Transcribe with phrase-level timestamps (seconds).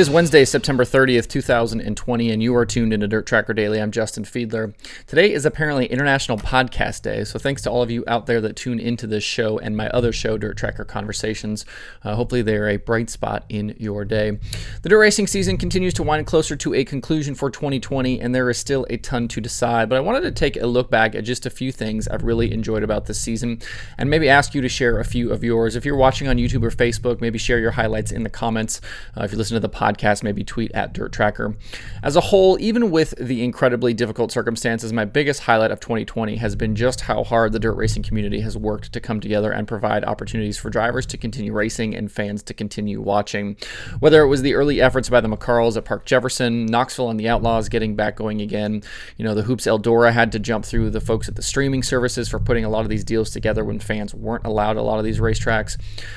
[0.00, 3.82] Is Wednesday, September 30th, 2020, and you are tuned into Dirt Tracker Daily.
[3.82, 4.72] I'm Justin Fiedler.
[5.06, 8.56] Today is apparently International Podcast Day, so thanks to all of you out there that
[8.56, 11.66] tune into this show and my other show, Dirt Tracker Conversations.
[12.02, 14.38] Uh, hopefully, they are a bright spot in your day.
[14.80, 18.48] The dirt racing season continues to wind closer to a conclusion for 2020, and there
[18.48, 19.90] is still a ton to decide.
[19.90, 22.54] But I wanted to take a look back at just a few things I've really
[22.54, 23.60] enjoyed about this season
[23.98, 25.76] and maybe ask you to share a few of yours.
[25.76, 28.80] If you're watching on YouTube or Facebook, maybe share your highlights in the comments.
[29.14, 29.89] Uh, if you listen to the podcast,
[30.22, 31.56] maybe tweet at Dirt Tracker.
[32.02, 36.56] As a whole, even with the incredibly difficult circumstances, my biggest highlight of 2020 has
[36.56, 40.04] been just how hard the dirt racing community has worked to come together and provide
[40.04, 43.56] opportunities for drivers to continue racing and fans to continue watching.
[44.00, 47.28] Whether it was the early efforts by the McCarls at Park Jefferson, Knoxville and the
[47.28, 48.82] Outlaws getting back going again,
[49.16, 52.28] you know, the Hoops Eldora had to jump through the folks at the streaming services
[52.28, 55.04] for putting a lot of these deals together when fans weren't allowed a lot of
[55.04, 55.76] these racetracks,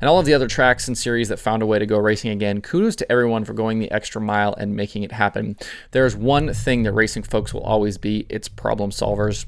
[0.00, 2.30] and all of the other tracks and series that found a way to go racing
[2.30, 2.60] again.
[2.60, 5.56] Kudos to everyone for going the extra mile and making it happen.
[5.92, 9.46] There's one thing that racing folks will always be it's problem solvers.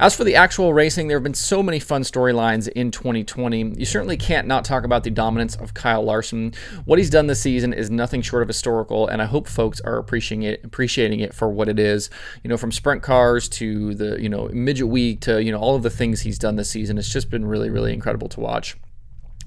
[0.00, 3.74] As for the actual racing, there have been so many fun storylines in 2020.
[3.76, 6.54] You certainly can't not talk about the dominance of Kyle Larson.
[6.84, 9.98] What he's done this season is nothing short of historical, and I hope folks are
[9.98, 12.10] appreciating it, appreciating it for what it is.
[12.42, 15.76] You know, from sprint cars to the you know midget week to you know all
[15.76, 16.98] of the things he's done this season.
[16.98, 18.76] It's just been really really incredible to watch.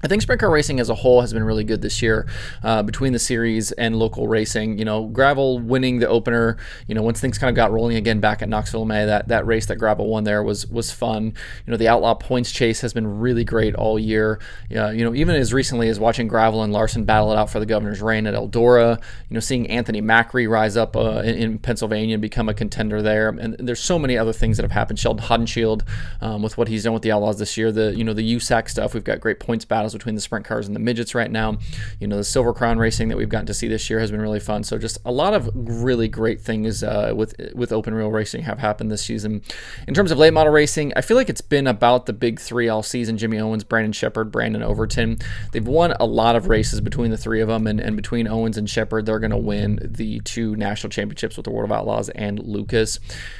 [0.06, 2.28] I think sprint car racing as a whole has been really good this year
[2.62, 4.78] uh, between the series and local racing.
[4.78, 6.58] You know, Gravel winning the opener.
[6.86, 9.44] You know, once things kind of got rolling again back at Knoxville May, that that
[9.48, 11.24] race that Gravel won there was was fun.
[11.66, 14.38] You know, the Outlaw points chase has been really great all year.
[14.70, 17.66] You know, even as recently as watching Gravel and Larson battle it out for the
[17.66, 18.98] Governor's reign at Eldora.
[19.28, 23.02] You know, seeing Anthony Macri rise up uh, in, in, Pennsylvania and become a contender
[23.02, 23.30] there.
[23.30, 25.00] And there's so many other things that have happened.
[25.00, 25.82] Sheldon Haudenschild
[26.20, 27.72] um, with what he's done with the Outlaws this year.
[27.72, 28.94] The you know the USAC stuff.
[28.94, 31.58] We've got great points battles between the sprint cars and the midgets right now.
[32.00, 34.20] You know, the Silver Crown racing that we've gotten to see this year has been
[34.20, 34.62] really fun.
[34.64, 38.58] So just a lot of really great things uh, with with open wheel racing have
[38.58, 39.42] happened this season.
[39.86, 42.68] In terms of late model racing, I feel like it's been about the big three
[42.68, 45.18] all season: Jimmy Owens, Brandon Sheppard, Brandon Overton.
[45.52, 48.56] They've won a lot of races between the three of them, and, and between Owens
[48.56, 52.08] and Sheppard, they're going to win the two national championships with the World of Outlaws
[52.10, 52.98] and Lucas.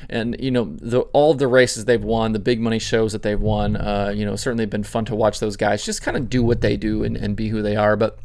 [0.08, 3.22] And you know, the, all of the races they've won, the big money shows that
[3.22, 6.28] they've won, uh, you know, certainly been fun to watch those guys just kind of
[6.28, 7.96] do what they do and, and be who they are.
[7.96, 8.18] But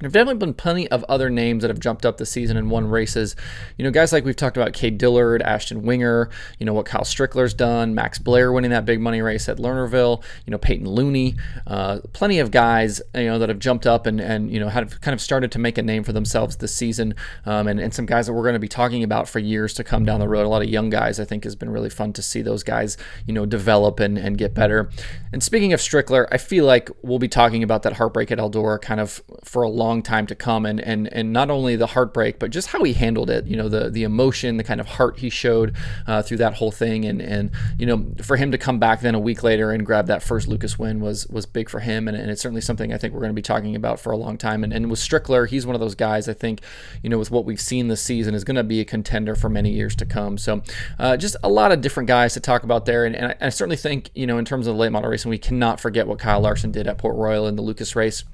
[0.00, 2.68] there have definitely been plenty of other names that have jumped up this season and
[2.68, 3.36] won races.
[3.78, 7.02] You know, guys like we've talked about Cade Dillard, Ashton Winger, you know, what Kyle
[7.02, 11.36] Strickler's done, Max Blair winning that big money race at Lernerville, you know, Peyton Looney,
[11.68, 15.00] uh, plenty of guys, you know, that have jumped up and, and you know, have
[15.00, 17.14] kind of started to make a name for themselves this season.
[17.46, 19.84] Um, and, and some guys that we're going to be talking about for years to
[19.84, 20.44] come down the road.
[20.44, 22.96] A lot of young guys, I think, has been really fun to see those guys,
[23.28, 24.90] you know, develop and, and get better.
[25.32, 28.80] And speaking of Strickler, I feel like we'll be talking about that heartbreak at Eldora
[28.80, 31.88] kind of for a long long time to come and and and not only the
[31.88, 34.86] heartbreak but just how he handled it you know the the emotion the kind of
[34.86, 35.74] heart he showed
[36.06, 37.04] uh, through that whole thing.
[37.04, 40.06] And and you know for him to come back then a week later and grab
[40.06, 42.08] that first Lucas win was was big for him.
[42.08, 44.16] And, and it's certainly something I think we're going to be talking about for a
[44.16, 44.64] long time.
[44.64, 46.60] And, and with Strickler he's one of those guys I think
[47.02, 49.48] you know with what we've seen this season is going to be a contender for
[49.48, 50.38] many years to come.
[50.38, 50.62] So
[50.98, 53.04] uh, just a lot of different guys to talk about there.
[53.04, 55.30] And, and I, I certainly think you know in terms of the late model racing
[55.30, 58.24] we cannot forget what Kyle Larson did at Port Royal in the Lucas race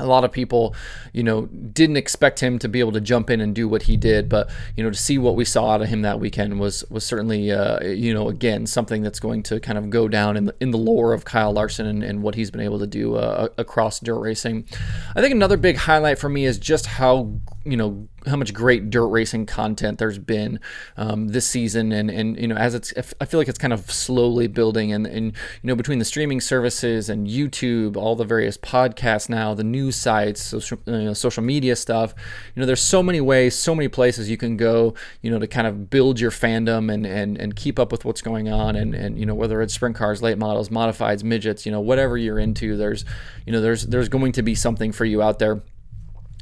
[0.00, 0.74] a lot of people,
[1.12, 3.96] you know, didn't expect him to be able to jump in and do what he
[3.96, 6.84] did, but you know, to see what we saw out of him that weekend was
[6.90, 10.46] was certainly, uh, you know, again something that's going to kind of go down in
[10.46, 13.16] the in the lore of Kyle Larson and, and what he's been able to do
[13.16, 14.66] uh, across dirt racing.
[15.14, 17.32] I think another big highlight for me is just how
[17.64, 20.60] you know how much great dirt racing content there's been
[20.96, 21.92] um, this season.
[21.92, 25.06] And and you know as it's I feel like it's kind of slowly building and
[25.06, 25.26] and
[25.62, 29.96] you know between the streaming services and YouTube all the various podcasts now the news
[29.96, 32.14] sites social you know, social media stuff
[32.54, 35.46] you know there's so many ways so many places you can go you know to
[35.46, 38.76] kind of build your fandom and and and keep up with what's going on.
[38.76, 42.16] And and you know whether it's sprint cars late models modifieds midgets you know whatever
[42.16, 43.04] you're into there's
[43.46, 45.62] you know there's there's going to be something for you out there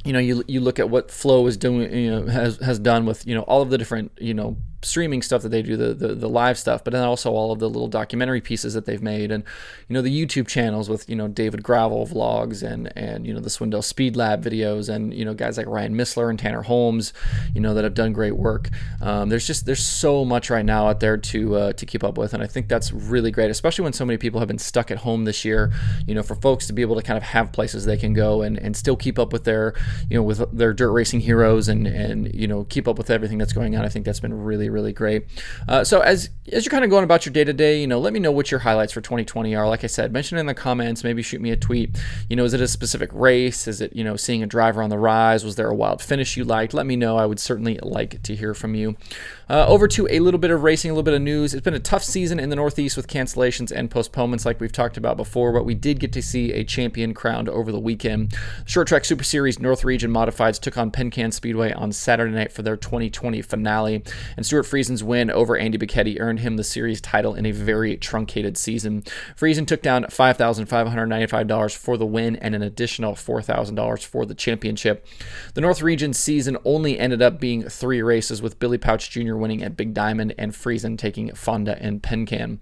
[0.05, 3.05] you know, you you look at what Flow is doing, you know, has has done
[3.05, 5.93] with you know all of the different you know streaming stuff that they do, the,
[5.93, 9.01] the, the live stuff, but then also all of the little documentary pieces that they've
[9.01, 9.43] made, and
[9.87, 13.39] you know the YouTube channels with you know David Gravel vlogs and and you know
[13.39, 17.13] the Swindell Speed Lab videos, and you know guys like Ryan Missler and Tanner Holmes,
[17.53, 18.69] you know that have done great work.
[19.01, 22.17] Um, there's just there's so much right now out there to uh, to keep up
[22.17, 24.91] with, and I think that's really great, especially when so many people have been stuck
[24.91, 25.71] at home this year.
[26.07, 28.41] You know, for folks to be able to kind of have places they can go
[28.41, 29.73] and and still keep up with their
[30.09, 33.37] you know, with their dirt racing heroes and and you know keep up with everything
[33.37, 33.85] that's going on.
[33.85, 35.25] I think that's been really really great.
[35.67, 37.99] Uh, so as as you're kind of going about your day to day, you know,
[37.99, 39.67] let me know what your highlights for 2020 are.
[39.67, 41.03] Like I said, mention it in the comments.
[41.03, 41.97] Maybe shoot me a tweet.
[42.29, 43.67] You know, is it a specific race?
[43.67, 45.43] Is it you know seeing a driver on the rise?
[45.43, 46.73] Was there a wild finish you liked?
[46.73, 47.17] Let me know.
[47.17, 48.95] I would certainly like to hear from you.
[49.49, 51.55] Uh, over to a little bit of racing, a little bit of news.
[51.55, 54.95] It's been a tough season in the Northeast with cancellations and postponements, like we've talked
[54.95, 58.35] about before, but we did get to see a champion crowned over the weekend.
[58.65, 62.61] Short Track Super Series North Region Modifieds took on Penn Speedway on Saturday night for
[62.61, 64.03] their 2020 finale,
[64.37, 67.95] and Stewart Friesen's win over Andy Bachetti earned him the series title in a very
[67.95, 69.03] truncated season.
[69.37, 75.07] Friesen took down $5,595 for the win and an additional $4,000 for the championship.
[75.53, 79.63] The North Region season only ended up being three races, with Billy Pouch Jr winning
[79.63, 82.59] at Big Diamond, and Friesen taking Fonda and Penn-Can.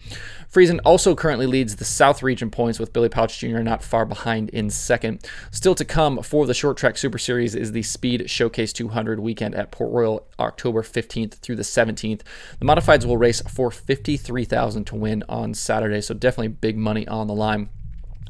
[0.54, 3.60] Friesen also currently leads the South Region points with Billy Pouch Jr.
[3.60, 5.28] not far behind in second.
[5.50, 9.56] Still to come for the Short Track Super Series is the Speed Showcase 200 weekend
[9.56, 11.87] at Port Royal, October 15th through the 17th.
[11.96, 17.28] The modifieds will race for 53000 to win on Saturday, so definitely big money on
[17.28, 17.70] the line.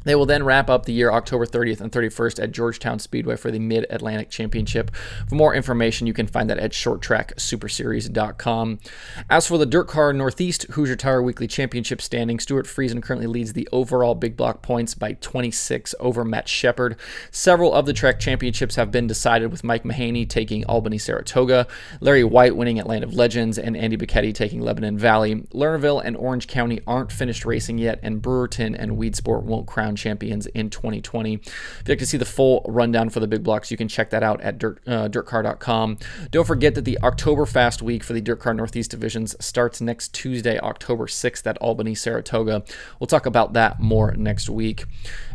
[0.08, 3.50] They will then wrap up the year October 30th and 31st at Georgetown Speedway for
[3.50, 4.90] the Mid Atlantic Championship.
[5.28, 8.78] For more information, you can find that at shorttracksuperseries.com.
[9.28, 13.52] As for the Dirt Car Northeast Hoosier Tire Weekly Championship standing, Stewart Friesen currently leads
[13.52, 16.96] the overall big block points by 26 over Matt Sheppard.
[17.30, 21.66] Several of the track championships have been decided with Mike Mahaney taking Albany Saratoga,
[22.00, 25.34] Larry Wight winning at Land of Legends, and Andy Bachetti taking Lebanon Valley.
[25.52, 30.46] Lernerville and Orange County aren't finished racing yet, and Brewerton and Weedsport won't crown champions
[30.46, 31.34] in 2020.
[31.34, 31.42] If
[31.80, 34.22] you'd like to see the full rundown for the big blocks, you can check that
[34.22, 35.98] out at dirt, uh, dirtcar.com.
[36.30, 40.14] Don't forget that the October Fast Week for the Dirt Car Northeast divisions starts next
[40.14, 42.62] Tuesday, October 6th at Albany, Saratoga.
[42.98, 44.84] We'll talk about that more next week.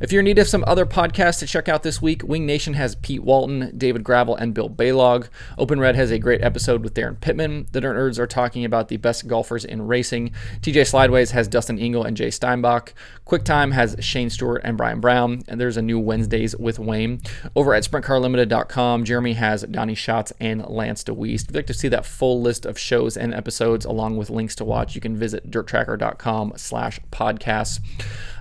[0.01, 2.73] If you're in need of some other podcasts to check out this week, Wing Nation
[2.73, 5.27] has Pete Walton, David Gravel, and Bill Balog.
[5.57, 7.67] Open Red has a great episode with Daryn Pittman.
[7.71, 10.31] The Dirt Nerds are talking about the best golfers in racing.
[10.61, 12.93] TJ Slideways has Dustin Engel and Jay Steinbach.
[13.25, 15.43] QuickTime has Shane Stewart Stewart and Brian Brown.
[15.47, 17.21] And there's a new Wednesdays with Wayne.
[17.55, 21.43] Over at SprintCarLimited.com, Jeremy has Donnie Schatz and Lance Dewease.
[21.43, 24.55] If you'd like to see that full list of shows and episodes along with links
[24.55, 27.79] to watch, you can visit dirttracker.com slash podcasts.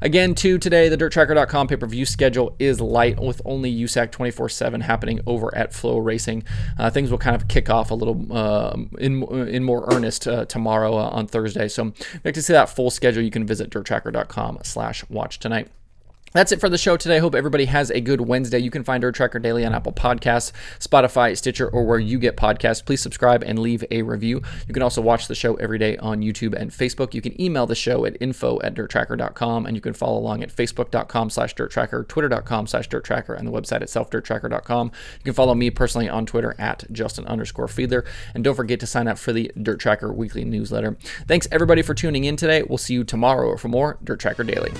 [0.02, 4.48] Again, too, today, the dirttracker.com pay per view schedule is light with only USAC 24
[4.48, 6.44] 7 happening over at FloRacing.
[6.78, 10.44] Uh, things will kind of kick off a little uh, in, in more earnest uh,
[10.46, 11.68] tomorrow uh, on Thursday.
[11.68, 15.38] So if you'd like to see that full schedule, you can visit dirttracker.com slash watch
[15.38, 15.68] tonight.
[16.32, 17.18] That's it for the show today.
[17.18, 18.58] Hope everybody has a good Wednesday.
[18.58, 22.36] You can find Dirt Tracker Daily on Apple Podcasts, Spotify, Stitcher, or where you get
[22.36, 22.84] podcasts.
[22.84, 24.40] Please subscribe and leave a review.
[24.66, 27.12] You can also watch the show every day on YouTube and Facebook.
[27.12, 30.54] You can email the show at info at dirttracker.com, and you can follow along at
[30.54, 34.86] facebook.com slash dirttracker, twitter.com slash dirttracker, and the website itself, dirttracker.com.
[35.18, 38.06] You can follow me personally on Twitter at Justin underscore Fiedler.
[38.34, 40.96] And don't forget to sign up for the Dirt Tracker weekly newsletter.
[41.26, 42.62] Thanks everybody for tuning in today.
[42.62, 44.72] We'll see you tomorrow for more Dirt Tracker Daily.